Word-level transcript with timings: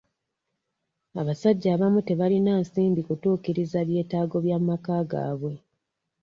Abasajja 1.21 1.67
abamu 1.75 1.99
tebalina 2.07 2.51
nsimbi 2.63 3.01
kutuukiriza 3.07 3.79
byetaago 3.89 4.37
bya 4.45 4.57
maka 4.67 4.95
gaabwe. 5.09 5.53